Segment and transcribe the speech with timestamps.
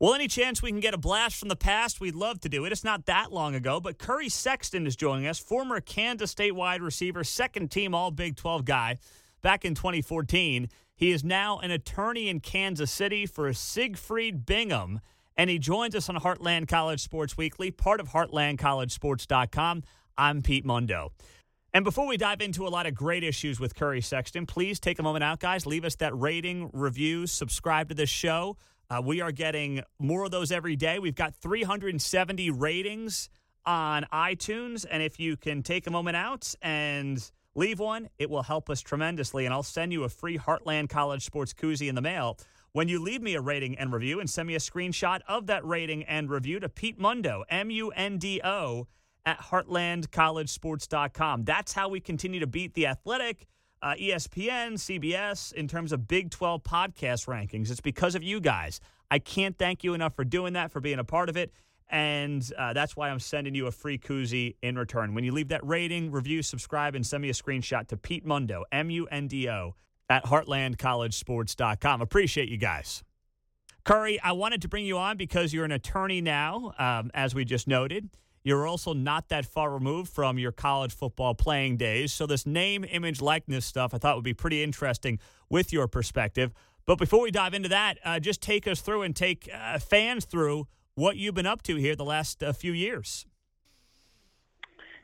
[0.00, 2.64] Well, any chance we can get a blast from the past, we'd love to do
[2.64, 2.70] it.
[2.70, 6.82] It's not that long ago, but Curry Sexton is joining us, former Kansas State wide
[6.82, 8.98] receiver, second team All Big 12 guy
[9.42, 10.68] back in 2014.
[10.94, 15.00] He is now an attorney in Kansas City for Seigfreid Bingham,
[15.36, 19.82] and he joins us on Heartland College Sports Weekly, part of heartlandcollegesports.com.
[20.16, 21.10] I'm Pete Mundo.
[21.74, 25.00] And before we dive into a lot of great issues with Curry Sexton, please take
[25.00, 25.66] a moment out, guys.
[25.66, 28.56] Leave us that rating, review, subscribe to this show.
[28.90, 30.98] Uh, we are getting more of those every day.
[30.98, 33.28] We've got 370 ratings
[33.66, 34.86] on iTunes.
[34.90, 38.80] And if you can take a moment out and leave one, it will help us
[38.80, 39.44] tremendously.
[39.44, 42.38] And I'll send you a free Heartland College Sports Koozie in the mail
[42.72, 45.66] when you leave me a rating and review and send me a screenshot of that
[45.66, 48.86] rating and review to Pete Mundo, M U N D O,
[49.26, 51.44] at heartlandcollegesports.com.
[51.44, 53.46] That's how we continue to beat the athletic
[53.82, 57.70] uh, ESPN, CBS in terms of Big 12 podcast rankings.
[57.70, 58.80] It's because of you guys.
[59.10, 61.52] I can't thank you enough for doing that, for being a part of it.
[61.90, 65.14] And uh, that's why I'm sending you a free koozie in return.
[65.14, 68.64] When you leave that rating, review, subscribe, and send me a screenshot to Pete Mundo,
[68.70, 69.74] M U N D O,
[70.10, 72.02] at heartlandcollegesports.com.
[72.02, 73.02] Appreciate you guys.
[73.84, 77.46] Curry, I wanted to bring you on because you're an attorney now, um, as we
[77.46, 78.10] just noted.
[78.42, 82.12] You're also not that far removed from your college football playing days.
[82.12, 86.52] So, this name, image, likeness stuff I thought would be pretty interesting with your perspective.
[86.86, 90.24] But before we dive into that, uh, just take us through and take uh, fans
[90.24, 93.26] through what you've been up to here the last uh, few years.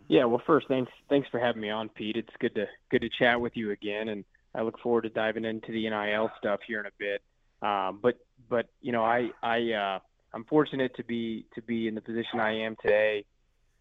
[0.09, 2.17] Yeah, well, first, thanks thanks for having me on, Pete.
[2.17, 4.25] It's good to good to chat with you again, and
[4.55, 7.23] I look forward to diving into the NIL stuff here in a bit.
[7.63, 8.17] Um, but
[8.49, 9.99] but you know, I I uh,
[10.35, 13.25] I'm fortunate to be to be in the position I am today.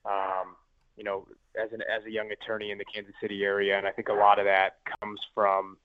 [0.06, 0.56] Um,
[0.96, 1.28] you know,
[1.59, 4.14] as an as a young attorney in the Kansas City area, and I think a
[4.14, 5.78] lot of that comes from,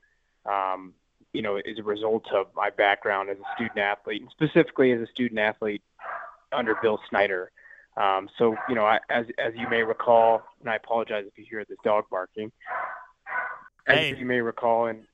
[0.45, 0.93] um,
[1.33, 5.01] you know, as a result of my background as a student athlete, and specifically as
[5.01, 5.83] a student athlete
[6.53, 7.51] under Bill Snyder.
[7.97, 11.47] Um, so, you know, I, as as you may recall, and I apologize if you
[11.49, 12.53] hear this dog barking.
[13.87, 14.17] As Hey.
[14.17, 15.07] you may recall, in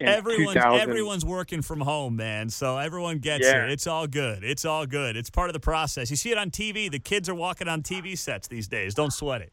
[0.00, 2.48] everyone's 2000, everyone's working from home, man.
[2.50, 3.64] So everyone gets Yeah.
[3.64, 3.70] it.
[3.70, 4.42] It's all good.
[4.44, 5.16] It's all good.
[5.16, 6.10] It's part of the process.
[6.10, 6.90] You see it on TV.
[6.90, 8.94] The kids are walking on TV sets these days.
[8.94, 9.52] Don't sweat it.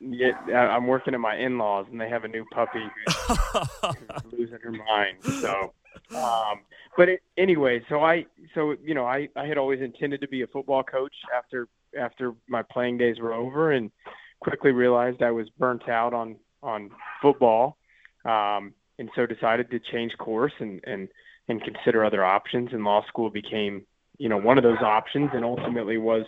[0.00, 3.38] Yeah, I'm working at my in-laws, and they have a new puppy who's,
[3.82, 5.16] who's losing her mind.
[5.40, 5.72] So,
[6.16, 6.60] um,
[6.96, 10.42] but it, anyway, so I, so you know, I, I had always intended to be
[10.42, 11.66] a football coach after
[11.98, 13.90] after my playing days were over, and
[14.38, 16.90] quickly realized I was burnt out on on
[17.20, 17.76] football,
[18.24, 21.08] um, and so decided to change course and and
[21.48, 22.72] and consider other options.
[22.72, 23.86] And law school became,
[24.18, 26.24] you know, one of those options, and ultimately was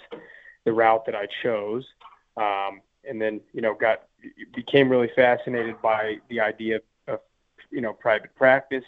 [0.65, 1.85] the route that I chose.
[2.37, 4.03] Um, and then you know got
[4.55, 7.21] became really fascinated by the idea of,
[7.71, 8.85] you know private practice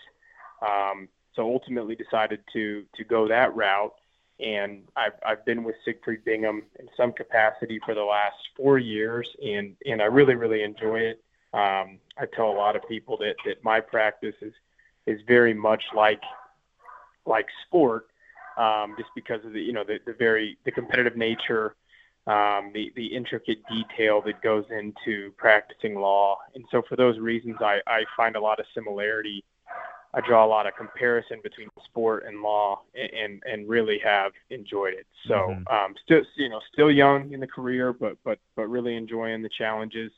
[0.63, 3.95] um, so ultimately decided to to go that route
[4.41, 9.29] and I've, I've been with Seigfreid Bingham in some capacity for the last four years
[9.43, 11.23] and and I really really enjoy it
[11.55, 14.53] um, I tell a lot of people that that my practice is
[15.07, 16.23] is very much like
[17.27, 18.07] like sport
[18.59, 21.75] um, just because of the you know the, the very the competitive nature
[22.27, 26.39] um, the the intricate detail that goes into practicing law.
[26.55, 29.45] And so for those reasons, I, I find a lot of similarity.
[30.15, 34.95] I draw a lot of comparison between sport and law, and and, really have enjoyed
[34.95, 35.07] it.
[35.27, 35.73] So Mhm.
[35.73, 39.49] um, still you know still young in the career, but but but really enjoying the
[39.49, 40.13] challenges,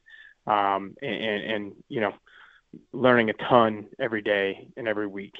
[0.46, 2.12] um, and, and you know
[2.92, 5.34] learning a ton every day and every week.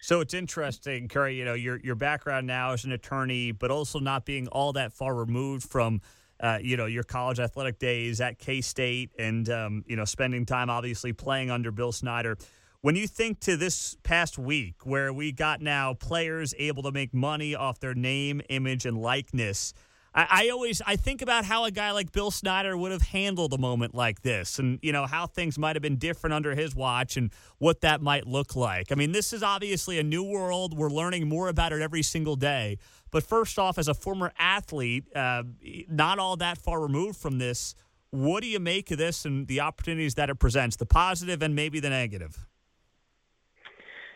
[0.00, 1.36] So it's interesting, Curry.
[1.36, 4.92] You know, your your background now as an attorney, but also not being all that
[4.92, 6.00] far removed from,
[6.40, 10.44] uh, you know, your college athletic days at K State, and um, you know, spending
[10.44, 12.36] time obviously playing under Bill Snyder.
[12.80, 17.14] When you think to this past week, where we got now players able to make
[17.14, 19.72] money off their name, image, and likeness,
[20.14, 23.52] I, I always I think about how a guy like Bill Snyder would have handled
[23.52, 26.74] a moment like this, and you know how things might have been different under his
[26.74, 28.92] watch, and what that might look like.
[28.92, 30.76] I mean, this is obviously a new world.
[30.76, 32.78] We're learning more about it every single day.
[33.10, 35.42] But first off, as a former athlete, uh,
[35.88, 37.74] not all that far removed from this,
[38.10, 41.54] what do you make of this and the opportunities that it presents, the positive and
[41.54, 42.46] maybe the negative?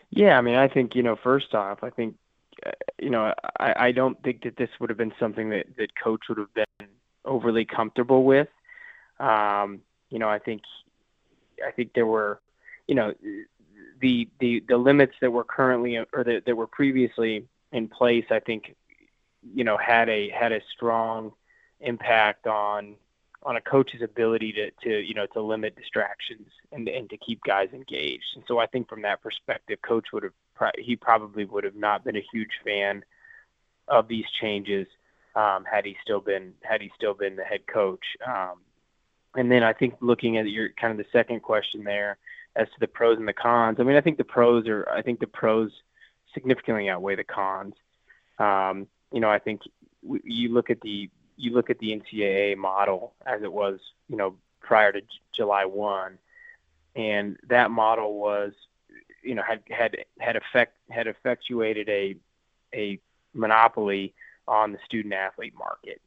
[0.09, 2.15] Yeah, I mean, I think you know, first off, I think
[2.99, 6.21] you know, I, I don't think that this would have been something that that coach
[6.29, 6.87] would have been
[7.25, 8.47] overly comfortable with.
[9.19, 10.61] Um, you know, I think
[11.65, 12.39] I think there were,
[12.87, 13.13] you know,
[14.01, 18.25] the the the limits that were currently or that, that were previously in place.
[18.29, 18.75] I think,
[19.53, 21.33] you know, had a had a strong
[21.79, 22.95] impact on
[23.43, 27.41] on a coach's ability to, to you know to limit distractions and and to keep
[27.43, 28.25] guys engaged.
[28.35, 30.33] And so I think from that perspective, coach would have
[30.77, 33.03] he probably would have not been a huge fan
[33.87, 34.87] of these changes
[35.35, 38.03] um, had he still been had he still been the head coach.
[38.25, 38.61] Um,
[39.35, 42.17] and then I think looking at your kind of the second question there
[42.55, 43.77] as to the pros and the cons.
[43.79, 45.71] I mean, I think the pros are I think the pros
[46.33, 47.75] significantly outweigh the cons.
[48.39, 49.61] Um, you know, I think
[50.01, 53.79] you look at the you look at the NCAA model as it was,
[54.09, 56.17] you know, prior to J- July one,
[56.95, 58.53] and that model was,
[59.23, 62.15] you know, had had had effect had effectuated a
[62.73, 62.99] a
[63.33, 64.13] monopoly
[64.47, 66.01] on the student athlete market,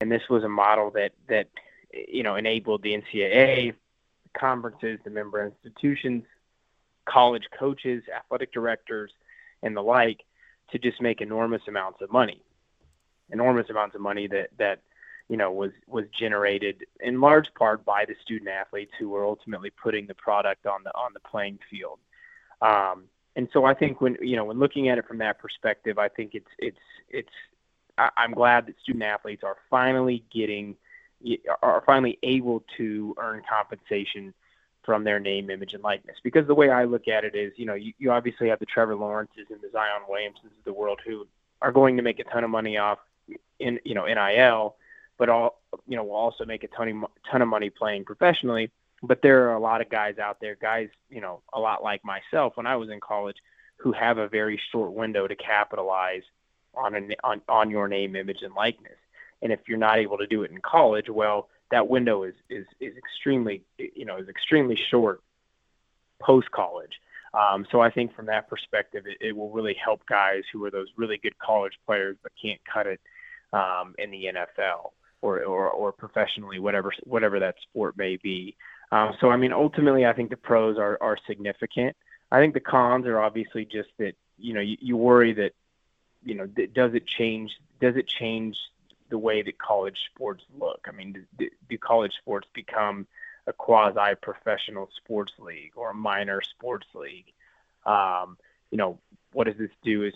[0.00, 1.48] and this was a model that that
[1.92, 3.74] you know enabled the NCAA,
[4.38, 6.24] conferences, the member institutions,
[7.06, 9.10] college coaches, athletic directors,
[9.62, 10.24] and the like
[10.70, 12.42] to just make enormous amounts of money
[13.30, 14.80] enormous amounts of money that that
[15.28, 19.70] you know was was generated in large part by the student athletes who were ultimately
[19.70, 21.98] putting the product on the on the playing field.
[22.62, 25.98] Um, and so I think when you know when looking at it from that perspective,
[25.98, 26.78] I think it's it's
[27.10, 27.32] it's
[27.98, 30.76] I, I'm glad that student athletes are finally getting
[31.62, 34.34] are finally able to earn compensation
[34.84, 36.16] from their name, image, and likeness.
[36.22, 38.66] Because the way I look at it is, you know, you, you obviously have the
[38.66, 41.26] Trevor Lawrences and the Zion Williamsons of the world who
[41.60, 42.98] are going to make a ton of money off
[43.58, 44.76] in you know NIL,
[45.18, 48.70] but all you know will also make a ton of ton of money playing professionally.
[49.02, 52.04] But there are a lot of guys out there, guys you know a lot like
[52.04, 53.36] myself when I was in college,
[53.76, 56.22] who have a very short window to capitalize
[56.74, 58.98] on a, on on your name, image, and likeness.
[59.42, 62.66] And if you're not able to do it in college, well, that window is is
[62.80, 65.22] is extremely you know is extremely short
[66.20, 67.00] post college.
[67.34, 70.70] Um, so I think from that perspective, it, it will really help guys who are
[70.70, 72.98] those really good college players but can't cut it
[73.52, 74.90] um, in the NFL
[75.22, 78.56] or, or, or professionally, whatever whatever that sport may be.
[78.92, 81.96] Um, so I mean, ultimately, I think the pros are are significant.
[82.30, 85.52] I think the cons are obviously just that you know you, you worry that
[86.24, 88.56] you know th- does it change does it change
[89.08, 90.86] the way that college sports look?
[90.88, 93.06] I mean, do, do college sports become
[93.46, 97.32] a quasi professional sports league or a minor sports league?
[97.84, 98.36] Um,
[98.70, 98.98] you know,
[99.36, 100.02] what does this do?
[100.04, 100.14] Is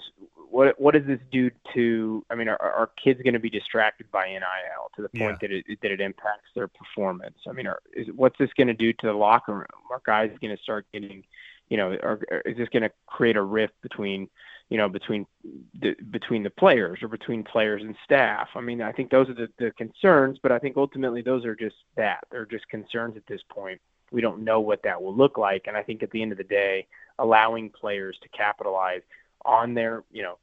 [0.50, 2.24] what what does this do to?
[2.30, 5.48] I mean, are, are kids going to be distracted by NIL to the point yeah.
[5.48, 7.36] that it that it impacts their performance?
[7.46, 9.66] I mean, are, is, what's this going to do to the locker room?
[9.90, 11.22] Are guys going to start getting,
[11.68, 14.26] you know, are, is this going to create a rift between,
[14.70, 15.26] you know, between
[15.78, 18.48] the between the players or between players and staff?
[18.54, 21.54] I mean, I think those are the, the concerns, but I think ultimately those are
[21.54, 23.82] just that they're just concerns at this point.
[24.12, 26.38] We don't know what that will look like, and I think at the end of
[26.38, 26.86] the day,
[27.20, 29.02] allowing players to capitalize
[29.44, 30.38] on their, you know,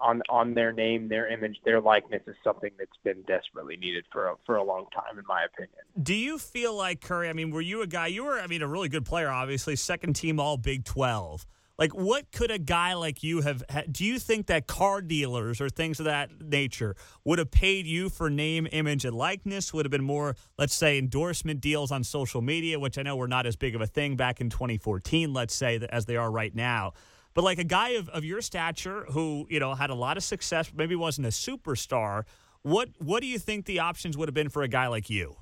[0.00, 4.28] on on their name, their image, their likeness is something that's been desperately needed for
[4.28, 5.80] a, for a long time, in my opinion.
[6.00, 7.28] Do you feel like Curry?
[7.28, 8.06] I mean, were you a guy?
[8.06, 11.46] You were, I mean, a really good player, obviously, second team All Big Twelve.
[11.78, 13.62] Like, what could a guy like you have?
[13.90, 18.08] Do you think that car dealers or things of that nature would have paid you
[18.08, 19.72] for name, image, and likeness?
[19.72, 23.28] Would have been more, let's say, endorsement deals on social media, which I know were
[23.28, 26.52] not as big of a thing back in 2014, let's say, as they are right
[26.52, 26.94] now.
[27.32, 30.24] But like a guy of, of your stature who, you know, had a lot of
[30.24, 32.24] success, maybe wasn't a superstar,
[32.62, 35.36] what what do you think the options would have been for a guy like you?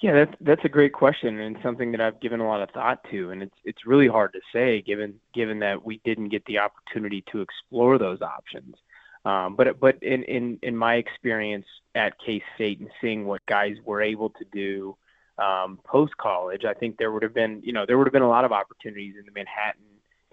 [0.00, 3.00] Yeah, that's that's a great question and something that I've given a lot of thought
[3.10, 6.58] to, and it's it's really hard to say given given that we didn't get the
[6.58, 8.76] opportunity to explore those options.
[9.24, 13.74] Um, but but in, in in my experience at K State and seeing what guys
[13.84, 14.96] were able to do
[15.36, 18.22] um, post college, I think there would have been you know there would have been
[18.22, 19.82] a lot of opportunities in the Manhattan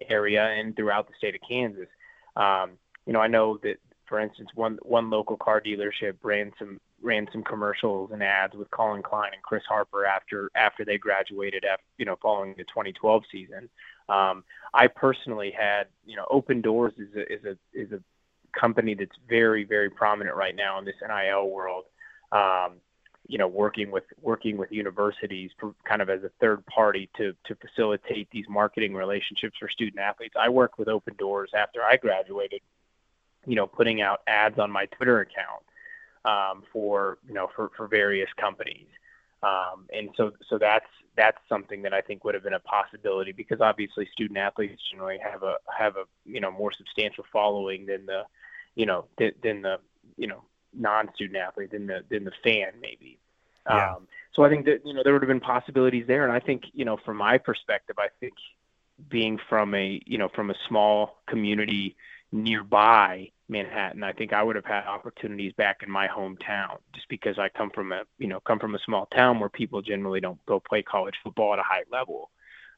[0.07, 1.87] area and throughout the state of Kansas.
[2.35, 6.79] Um, you know, I know that for instance, one one local car dealership ran some
[7.05, 11.63] ran some commercials and ads with Collin Klein and Chris Harper after after they graduated,
[11.63, 13.69] after, you know, following the 2012 season.
[14.09, 14.43] Um,
[14.73, 18.01] I personally had, you know, Opendorse is a is a is a
[18.59, 21.85] company that's very very prominent right now in this NIL world.
[22.31, 22.77] Um,
[23.27, 25.51] you know, working with working with universities
[25.87, 30.35] kind of as a third party to to facilitate these marketing relationships for student athletes.
[30.39, 32.61] I worked with Opendorse after I graduated,
[33.45, 35.63] you know, putting out ads on my Twitter account
[36.25, 38.87] um, for you know for, for various companies.
[39.43, 43.31] Um, and so so that's that's something that I think would have been a possibility
[43.31, 48.05] because obviously student athletes generally have a have a you know more substantial following than
[48.05, 48.23] the
[48.75, 49.79] you know than, than the
[50.17, 53.19] you know non-student athlete than the than the fan maybe.
[53.67, 53.95] Yeah.
[53.95, 56.39] Um, so I think that you know there would have been possibilities there, and I
[56.39, 58.33] think you know from my perspective, I think
[59.09, 61.95] being from a you know from a small community
[62.35, 67.37] nearby Manhattan, I think I would have had opportunities back in my hometown just because
[67.37, 70.43] I come from a you know come from a small town where people generally don't
[70.45, 72.31] go play college football at a high level.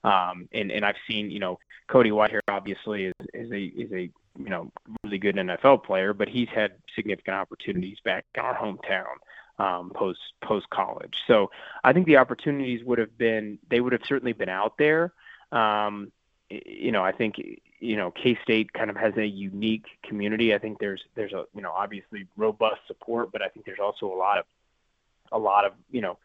[0.04, 4.12] Um, and and I've seen you know Cody Whitehair obviously is, is a is a
[4.38, 4.72] you know
[5.04, 9.16] really good NFL player, but he's had significant opportunities back in our hometown
[9.60, 11.18] um, post post college.
[11.28, 11.50] So
[11.84, 15.14] I think the opportunities would have been they would have certainly been out there.
[15.52, 16.12] Um,
[16.50, 17.40] you know, I think
[17.80, 20.54] you know K State kind of has a unique community.
[20.54, 24.08] I think there's there's a you know obviously robust support, but I think there's also
[24.08, 24.46] a lot of
[25.32, 26.18] a lot of you know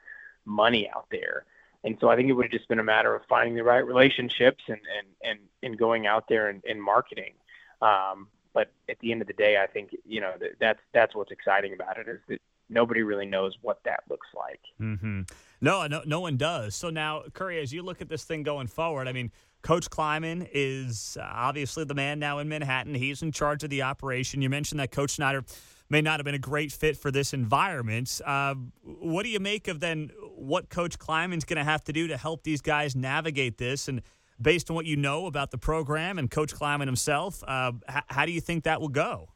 [0.44, 1.44] money out there.
[1.84, 3.84] And so I think it would have just been a matter of finding the right
[3.84, 7.34] relationships and and and, and going out there and, and marketing.
[7.80, 11.14] Um, but at the end of the day, I think you know that, that's that's
[11.14, 14.60] what's exciting about it is that nobody really knows what that looks like.
[14.80, 15.22] Mm-hmm.
[15.60, 16.74] No, no, no one does.
[16.74, 19.30] So now, Curry, as you look at this thing going forward, I mean,
[19.62, 22.94] Coach Klieman is uh, obviously the man now in Manhattan.
[22.94, 24.42] He's in charge of the operation.
[24.42, 25.44] You mentioned that Coach Snyder
[25.88, 28.20] may not have been a great fit for this environment.
[28.24, 32.08] Uh, what do you make of then what Coach Klieman's going to have to do
[32.08, 33.88] to help these guys navigate this?
[33.88, 34.02] And
[34.40, 38.26] based on what you know about the program and Coach Klieman himself, uh, h- how
[38.26, 39.28] do you think that will go?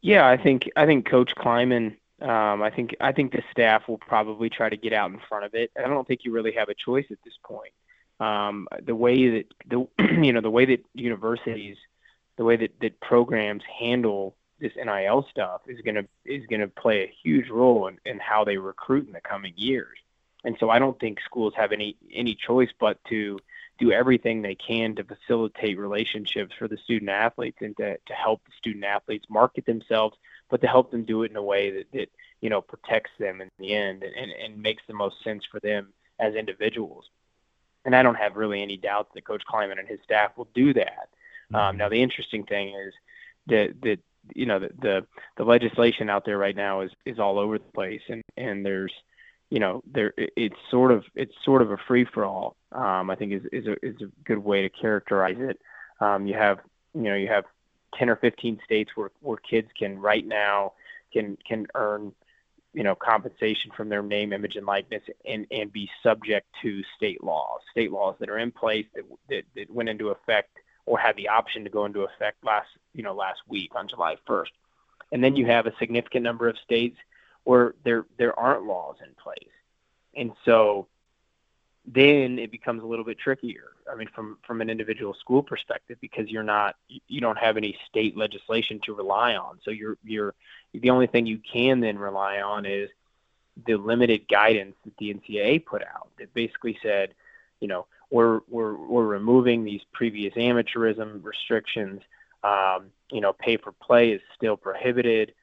[0.00, 1.96] Yeah, I think I think Coach Klieman.
[2.20, 5.44] Um, I think I think the staff will probably try to get out in front
[5.44, 5.70] of it.
[5.76, 7.72] I don't think you really have a choice at this point.
[8.20, 9.86] Um, the way that the
[10.22, 11.76] you know the way that universities,
[12.36, 17.14] the way that, that programs handle this NIL stuff is gonna is gonna play a
[17.22, 19.98] huge role in, in how they recruit in the coming years.
[20.44, 23.38] And so I don't think schools have any any choice but to
[23.78, 28.44] do everything they can to facilitate relationships for the student athletes and to, to help
[28.44, 30.16] the student athletes market themselves,
[30.50, 32.10] but to help them do it in a way that, that
[32.40, 35.92] you know protects them in the end and, and makes the most sense for them
[36.18, 37.08] as individuals.
[37.84, 40.74] And I don't have really any doubt that Coach Klieman and his staff will do
[40.74, 41.08] that.
[41.54, 41.78] Um, mm-hmm.
[41.78, 42.92] now the interesting thing is
[43.46, 43.98] that that
[44.34, 45.06] you know the, the
[45.36, 48.92] the legislation out there right now is is all over the place and and there's
[49.50, 53.14] you know there it's sort of it's sort of a free for all um, I
[53.14, 55.58] think is is a is a good way to characterize it.
[56.00, 56.58] Um, you have
[56.94, 57.44] you know you have
[57.94, 60.72] 10 or 15 states where where kids can right now
[61.12, 62.12] can can earn
[62.72, 67.22] you know compensation from their name, image, and likeness, and and be subject to state
[67.22, 70.50] laws, state laws that are in place that that, that went into effect
[70.86, 74.16] or had the option to go into effect last you know last week on July
[74.26, 74.52] 1st.
[75.12, 76.96] And then you have a significant number of states
[77.44, 79.54] where there there aren't laws in place,
[80.14, 80.86] and so
[81.86, 83.70] then it becomes a little bit trickier.
[83.90, 87.76] I mean, from from an individual school perspective, because you're not you don't have any
[87.88, 89.58] state legislation to rely on.
[89.64, 90.34] So you're you're
[90.72, 92.90] the only thing you can then rely on is
[93.66, 97.14] the limited guidance that the NCAA put out that basically said,
[97.60, 102.00] you know, we're we're we're removing these previous amateurism restrictions.
[102.44, 105.34] Um, you know, pay for play is still prohibited.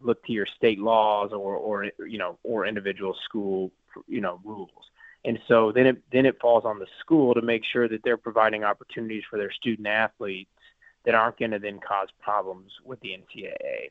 [0.00, 3.72] Look to your state laws or or you know or individual school
[4.06, 4.70] you know rules.
[5.26, 8.16] And so then it then it falls on the school to make sure that they're
[8.16, 10.50] providing opportunities for their student athletes
[11.04, 13.90] that aren't going to then cause problems with the NCAA.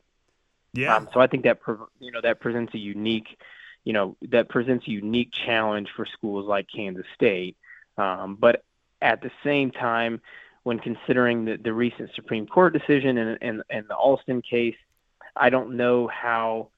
[0.72, 0.96] Yeah.
[0.96, 1.60] Um, so I think that
[2.00, 3.38] you know that presents a unique,
[3.84, 7.56] you know, that presents a unique challenge for schools like Kansas State.
[7.98, 8.64] Um, but
[9.02, 10.22] at the same time,
[10.62, 14.76] when considering the, the recent Supreme Court decision and, and and the Alston case,
[15.36, 16.68] I don't know how,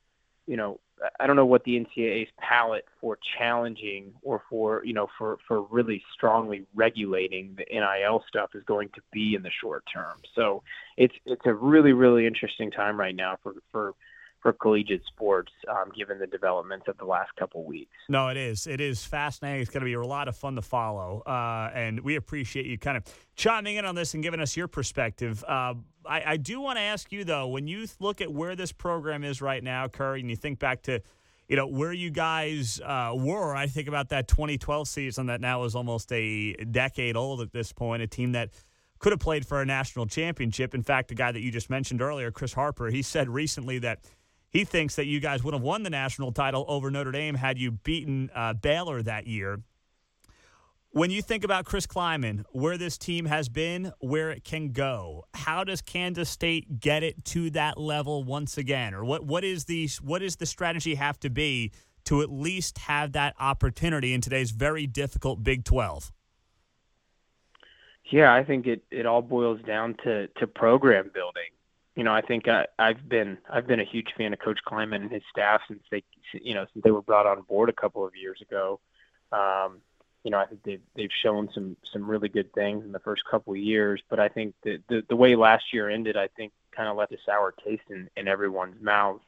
[0.49, 0.81] you know,
[1.21, 5.63] I don't know what the NCAA's palette for challenging or for you know for for
[5.63, 10.19] really strongly regulating the NIL stuff is going to be in the short term.
[10.35, 10.63] So
[10.97, 13.95] it's it's a really really interesting time right now for for
[14.41, 17.93] for collegiate sports, um, given the developments of the last couple weeks.
[18.09, 18.67] No, it is.
[18.67, 19.63] It is fascinating.
[19.63, 22.79] It's going to be a lot of fun to follow, uh, and we appreciate you
[22.79, 23.05] kind of
[23.37, 25.45] chiming in on this and giving us your perspective.
[25.47, 25.75] Uh,
[26.07, 29.25] I, I, do want to ask you though, when you look at where this program
[29.25, 31.01] is right now, Curry, and you think back to
[31.49, 33.57] you know where you guys uh, were.
[33.57, 37.73] I think about that 2012 season that now is almost a decade old at this
[37.73, 38.03] point.
[38.03, 38.51] A team that
[38.99, 40.75] could have played for a national championship.
[40.75, 44.01] In fact, the guy that you just mentioned earlier, Chris Harper, he said recently that
[44.51, 47.59] he thinks that you guys would have won the national title over Notre Dame had
[47.59, 49.61] you beaten uh, Baylor that year.
[50.91, 55.27] When you think about Chris Klieman, where this team has been, where it can go,
[55.35, 59.67] how does Kansas State get it to that level once again, or what what is
[59.67, 61.73] the what is the strategy have to be
[62.05, 66.11] to at least have that opportunity in today's very difficult Big Twelve?
[68.11, 71.51] Yeah, I think it, it all boils down to, to program building
[71.99, 75.03] you know, I think I, I've been I've been a huge fan of Coach Klieman
[75.03, 78.07] and his staff since they you know since they were brought on board a couple
[78.07, 78.79] of years ago.
[79.33, 79.81] Um,
[80.23, 83.25] you know, I think they've they've shown some some really good things in the first
[83.29, 86.53] couple of years, but I think that the the way last year ended, I think
[86.71, 89.21] kind of left a sour taste in, in everyone's mouth.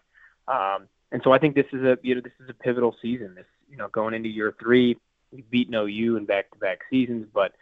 [0.46, 3.34] Um, and so I think this is a you know this is a pivotal season.
[3.34, 4.96] This you know going into year three,
[5.32, 7.52] we beat OU in back to back seasons, but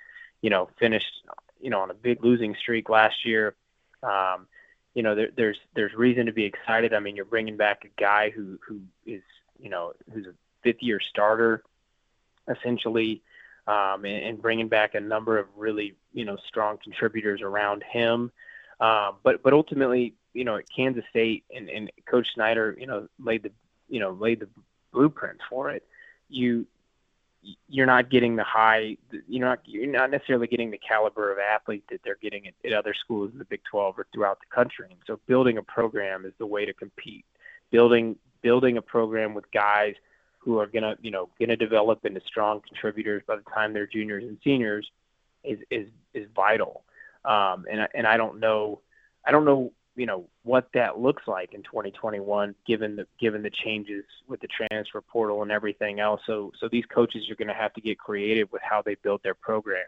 [0.42, 1.22] you know finished
[1.62, 3.54] you know on a big losing streak last year.
[4.02, 4.46] Um,
[4.94, 6.92] you know, there, there's there's reason to be excited.
[6.94, 9.22] I mean, you're bringing back a guy who who is
[9.58, 11.62] you know who's a fifth year starter,
[12.48, 13.22] essentially,
[13.66, 18.32] um, and, and bringing back a number of really you know strong contributors around him.
[18.80, 23.08] Um, but but ultimately, you know, at Kansas State and, and Coach Snyder, you know,
[23.18, 23.52] laid the
[23.88, 24.48] you know laid the
[24.92, 25.84] blueprints for it.
[26.28, 26.66] You
[27.68, 28.96] you're not getting the high
[29.28, 32.72] you're not you're not necessarily getting the caliber of athlete that they're getting at, at
[32.72, 34.88] other schools in the Big 12 or throughout the country.
[34.90, 37.24] And so building a program is the way to compete.
[37.70, 39.94] Building building a program with guys
[40.38, 44.24] who are gonna you know gonna develop into strong contributors by the time they're juniors
[44.24, 44.90] and seniors
[45.44, 46.82] is is is vital.
[47.24, 48.80] Um, and I, and I don't know
[49.24, 53.50] I don't know you know what that looks like in 2021 given the given the
[53.50, 56.20] changes with the transfer portal and everything else.
[56.26, 59.22] So so these coaches are going to have to get creative with how they build
[59.22, 59.84] their program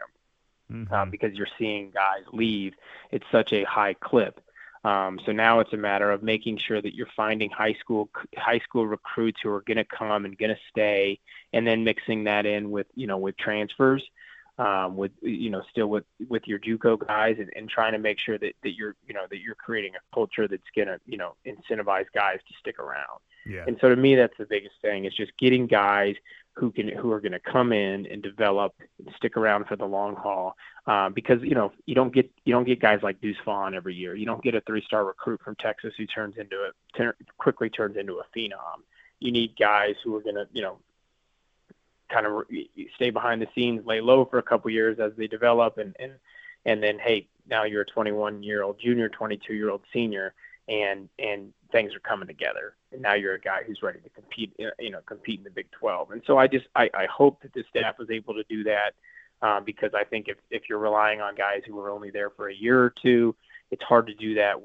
[0.71, 0.93] mm-hmm.
[0.93, 2.73] um, because you're seeing guys leave
[3.11, 4.41] It's such a high clip.
[4.83, 8.59] Um, so now it's a matter of making sure that you're finding high school high
[8.59, 11.19] school recruits who are going to come and going to stay
[11.53, 14.03] and then mixing that in with you know with transfers
[14.57, 18.19] um, with you know still with with your JUCO guys and, and trying to make
[18.19, 21.35] sure that, that you're you know that you're creating a culture that's gonna you know
[21.45, 23.19] incentivize guys to stick around.
[23.45, 23.63] Yeah.
[23.67, 26.15] And so to me, that's the biggest thing is just getting guys
[26.53, 29.85] who can who are going to come in and develop and stick around for the
[29.85, 30.55] long haul.
[30.85, 33.95] Um, because you know you don't get you don't get guys like Deuce Vaughn every
[33.95, 34.15] year.
[34.15, 37.69] You don't get a three star recruit from Texas who turns into a ter- quickly
[37.69, 38.83] turns into a phenom.
[39.19, 40.79] You need guys who are going to you know
[42.11, 42.43] kind of
[42.95, 46.13] stay behind the scenes, lay low for a couple years as they develop, and and
[46.65, 50.33] and then hey, now you're a 21 year old junior, 22 year old senior,
[50.67, 54.53] and and things are coming together, and now you're a guy who's ready to compete,
[54.59, 56.11] uh, you know, compete in the Big 12.
[56.11, 58.93] And so I just I, I hope that the staff is able to do that
[59.41, 62.49] um, because I think if if you're relying on guys who are only there for
[62.49, 63.35] a year or two,
[63.71, 64.57] it's hard to do that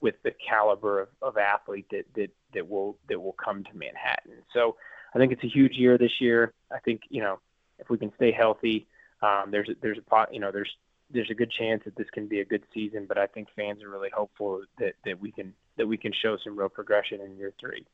[0.00, 4.42] with the caliber of, of athlete that, that that will that will come to Manhattan.
[4.52, 4.76] So
[5.16, 6.52] I think it's a huge year this year.
[6.70, 7.38] I think you know
[7.78, 8.86] if we can stay healthy,
[9.22, 10.70] um, there's a, there's a pot you know there's
[11.10, 13.06] there's a good chance that this can be a good season.
[13.08, 16.36] But I think fans are really hopeful that that we can that we can show
[16.44, 17.86] some real progression in year three.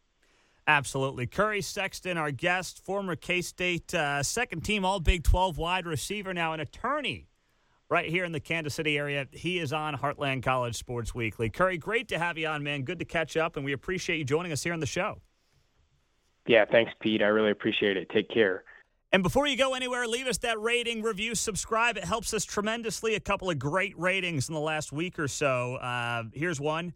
[0.66, 1.26] Absolutely.
[1.28, 6.34] Curry Sexton, our guest, former K State uh, second team All Big 12 wide receiver,
[6.34, 7.28] now an attorney
[7.88, 9.28] right here in the Kansas City area.
[9.30, 11.50] He is on Heartland College Sports Weekly.
[11.50, 12.82] Curry, great to have you on, man.
[12.82, 15.20] Good to catch up, and we appreciate you joining us here on the show.
[16.46, 17.22] Yeah, thanks, Pete.
[17.22, 18.08] I really appreciate it.
[18.10, 18.64] Take care.
[19.12, 21.98] And before you go anywhere, leave us that rating, review, subscribe.
[21.98, 23.14] It helps us tremendously.
[23.14, 25.76] A couple of great ratings in the last week or so.
[25.76, 26.94] Uh, here's one.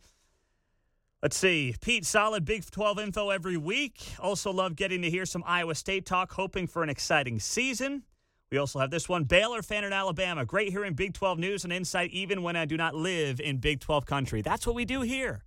[1.23, 1.75] Let's see.
[1.81, 4.15] Pete, solid Big 12 info every week.
[4.19, 8.05] Also, love getting to hear some Iowa State talk, hoping for an exciting season.
[8.51, 10.45] We also have this one Baylor fan in Alabama.
[10.45, 13.81] Great hearing Big 12 news and insight, even when I do not live in Big
[13.81, 14.41] 12 country.
[14.41, 15.43] That's what we do here.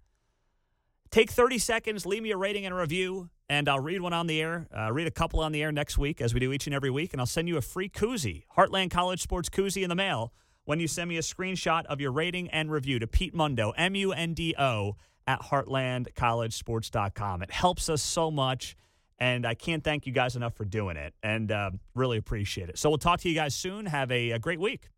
[1.11, 4.27] Take 30 seconds, leave me a rating and a review, and I'll read one on
[4.27, 6.67] the air, uh, read a couple on the air next week, as we do each
[6.67, 9.89] and every week, and I'll send you a free koozie, Heartland College Sports koozie in
[9.89, 10.31] the mail
[10.65, 13.95] when you send me a screenshot of your rating and review to Pete Mundo, M
[13.95, 17.41] U N D O, at heartlandcollegesports.com.
[17.41, 18.75] It helps us so much,
[19.17, 22.77] and I can't thank you guys enough for doing it, and uh, really appreciate it.
[22.77, 23.87] So we'll talk to you guys soon.
[23.87, 24.89] Have a, a great week.